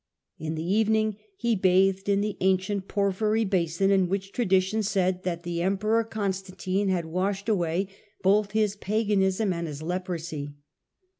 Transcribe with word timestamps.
In 0.39 0.55
the 0.55 0.63
evening 0.67 1.17
he 1.37 1.55
bathed 1.55 2.09
in 2.09 2.21
the 2.21 2.35
ancient 2.41 2.87
porphyry 2.87 3.45
basin 3.45 3.91
in 3.91 4.09
which 4.09 4.31
tradition 4.31 4.81
said 4.81 5.21
that 5.25 5.43
the 5.43 5.61
Emperor 5.61 5.99
I 6.03 6.07
Constantine 6.09 6.87
had 6.89 7.05
washed 7.05 7.47
away 7.47 7.87
both 8.23 8.53
his 8.53 8.75
paganism 8.75 9.53
and 9.53 9.67
his 9.67 9.83
leprosy. 9.83 10.55